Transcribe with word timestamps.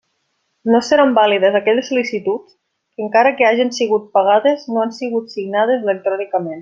No 0.75 0.79
seran 0.85 1.11
vàlides 1.17 1.57
aquelles 1.59 1.91
sol·licituds 1.91 2.55
que 2.55 3.05
encara 3.09 3.35
que 3.43 3.47
hagen 3.51 3.71
sigut 3.81 4.09
pagades 4.19 4.65
no 4.73 4.83
han 4.87 4.97
sigut 5.01 5.33
signades 5.37 5.87
electrònicament. 5.89 6.59